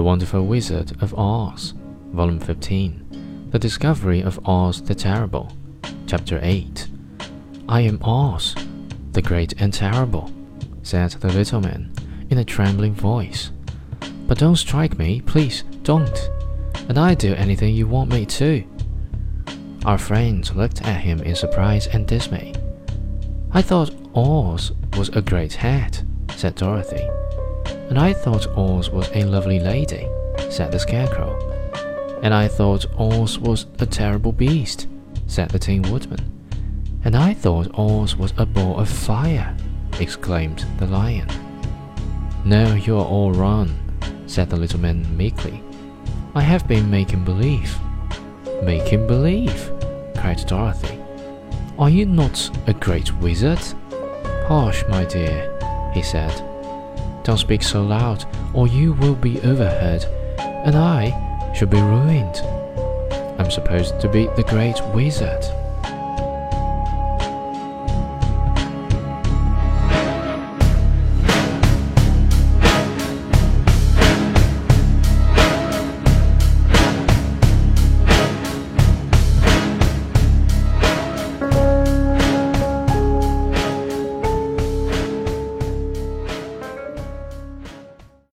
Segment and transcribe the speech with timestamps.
[0.00, 1.74] The Wonderful Wizard of Oz,
[2.12, 5.52] Volume 15, The Discovery of Oz the Terrible,
[6.06, 6.88] Chapter 8.
[7.68, 8.54] I am Oz,
[9.12, 10.32] the Great and Terrible,
[10.82, 11.92] said the little man
[12.30, 13.50] in a trembling voice.
[14.26, 16.30] But don't strike me, please, don't.
[16.88, 18.64] And I do anything you want me to.
[19.84, 22.54] Our friends looked at him in surprise and dismay.
[23.52, 26.02] I thought Oz was a great hat,
[26.36, 27.06] said Dorothy.
[27.90, 30.08] And I thought Oz was a lovely lady,
[30.48, 31.36] said the Scarecrow.
[32.22, 34.86] And I thought Oz was a terrible beast,
[35.26, 36.20] said the Tin Woodman.
[37.04, 39.56] And I thought Oz was a ball of fire,
[39.98, 41.28] exclaimed the Lion.
[42.44, 43.76] No, you're all wrong,
[44.26, 45.60] said the little man meekly.
[46.36, 47.76] I have been making believe.
[48.62, 49.72] Making believe,
[50.16, 50.96] cried Dorothy.
[51.76, 53.60] Are you not a great wizard?
[54.46, 56.49] Hush, my dear, he said.
[57.22, 60.04] Don't speak so loud, or you will be overheard,
[60.38, 62.36] and I should be ruined.
[63.38, 65.44] I'm supposed to be the great wizard.